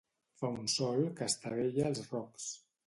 [0.41, 2.51] Fa un sol que estavella els rocs